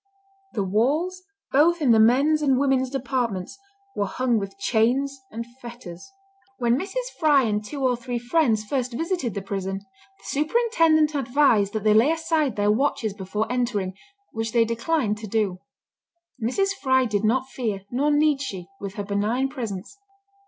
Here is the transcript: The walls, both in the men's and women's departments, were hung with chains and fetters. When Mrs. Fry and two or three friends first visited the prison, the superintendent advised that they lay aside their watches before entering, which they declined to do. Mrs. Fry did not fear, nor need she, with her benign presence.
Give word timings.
The 0.53 0.63
walls, 0.63 1.21
both 1.51 1.79
in 1.79 1.91
the 1.91 1.99
men's 1.99 2.41
and 2.41 2.57
women's 2.57 2.89
departments, 2.89 3.55
were 3.95 4.07
hung 4.07 4.39
with 4.39 4.57
chains 4.57 5.21
and 5.29 5.45
fetters. 5.61 6.11
When 6.57 6.75
Mrs. 6.75 7.11
Fry 7.19 7.43
and 7.43 7.63
two 7.63 7.83
or 7.85 7.95
three 7.95 8.17
friends 8.17 8.63
first 8.63 8.93
visited 8.93 9.35
the 9.35 9.43
prison, 9.43 9.77
the 9.77 10.23
superintendent 10.23 11.13
advised 11.13 11.73
that 11.73 11.83
they 11.83 11.93
lay 11.93 12.09
aside 12.11 12.55
their 12.55 12.71
watches 12.71 13.13
before 13.13 13.45
entering, 13.51 13.93
which 14.31 14.53
they 14.53 14.65
declined 14.65 15.19
to 15.19 15.27
do. 15.27 15.59
Mrs. 16.41 16.69
Fry 16.81 17.05
did 17.05 17.23
not 17.23 17.49
fear, 17.49 17.83
nor 17.91 18.09
need 18.09 18.41
she, 18.41 18.65
with 18.79 18.95
her 18.95 19.03
benign 19.03 19.49
presence. 19.49 19.95